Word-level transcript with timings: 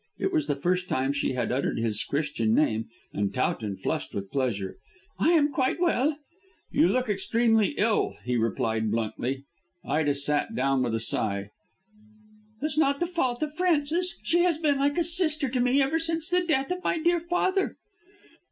It 0.17 0.33
was 0.33 0.47
the 0.47 0.55
first 0.55 0.89
time 0.89 1.13
she 1.13 1.33
had 1.33 1.51
uttered 1.51 1.77
his 1.77 2.03
Christian 2.03 2.55
name, 2.55 2.87
and 3.13 3.31
Towton 3.31 3.77
flushed 3.77 4.15
with 4.15 4.31
pleasure. 4.31 4.77
"I 5.19 5.29
am 5.33 5.51
quite 5.51 5.79
well." 5.79 6.17
"You 6.71 6.87
look 6.87 7.07
extremely 7.07 7.75
ill," 7.77 8.17
he 8.25 8.35
replied 8.35 8.89
bluntly. 8.89 9.43
Ida 9.85 10.15
sat 10.15 10.55
down 10.55 10.81
with 10.81 10.95
a 10.95 10.99
sigh. 10.99 11.51
"It's 12.63 12.79
not 12.79 12.99
the 12.99 13.05
fault 13.05 13.43
of 13.43 13.53
Frances. 13.53 14.17
She 14.23 14.39
has 14.39 14.57
been 14.57 14.79
like 14.79 14.97
a 14.97 15.03
sister 15.03 15.49
to 15.49 15.59
me 15.59 15.83
ever 15.83 15.99
since 15.99 16.29
the 16.29 16.41
death 16.41 16.71
of 16.71 16.83
my 16.83 16.97
dear 16.97 17.19
father." 17.19 17.77